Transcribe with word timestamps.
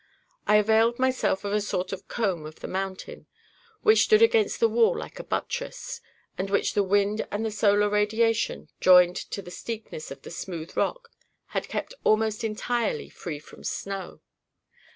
I 0.47 0.55
availed 0.55 0.97
myself 0.97 1.43
of 1.45 1.53
a 1.53 1.61
sort 1.61 1.93
of 1.93 2.07
comb 2.07 2.43
of 2.47 2.61
the 2.61 2.67
mountain, 2.67 3.27
which 3.83 4.05
stood 4.05 4.23
against 4.23 4.59
the 4.59 4.67
wall 4.67 4.97
like 4.97 5.19
a 5.19 5.23
buttress, 5.23 6.01
and 6.39 6.49
which 6.49 6.73
the 6.73 6.81
wind 6.81 7.27
and 7.29 7.45
the 7.45 7.51
solar 7.51 7.87
radiation, 7.87 8.69
joined 8.79 9.15
to 9.17 9.43
the 9.43 9.51
steepness 9.51 10.09
of 10.09 10.23
the 10.23 10.31
smooth 10.31 10.75
rock, 10.75 11.11
had 11.49 11.67
kept 11.69 11.93
almost 12.03 12.43
entirely 12.43 13.09
free 13.09 13.37
from 13.37 13.63
snow. 13.63 14.21